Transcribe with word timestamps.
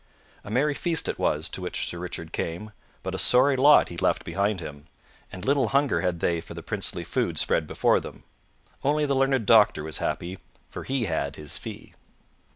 A 0.43 0.49
merry 0.49 0.73
feast 0.73 1.07
it 1.07 1.19
was 1.19 1.47
to 1.49 1.61
which 1.61 1.85
Sir 1.87 1.99
Richard 1.99 2.33
came, 2.33 2.71
but 3.03 3.13
a 3.13 3.19
sorry 3.19 3.55
lot 3.55 3.89
he 3.89 3.97
left 3.97 4.25
behind 4.25 4.59
him, 4.59 4.87
and 5.31 5.45
little 5.45 5.67
hunger 5.67 6.01
had 6.01 6.21
they 6.21 6.41
for 6.41 6.55
the 6.55 6.63
princely 6.63 7.03
food 7.03 7.37
spread 7.37 7.67
before 7.67 7.99
them. 7.99 8.23
Only 8.83 9.05
the 9.05 9.13
learned 9.15 9.45
doctor 9.45 9.83
was 9.83 9.99
happy, 9.99 10.39
for 10.71 10.85
he 10.85 11.05
had 11.05 11.35
his 11.35 11.59
fee. 11.59 11.93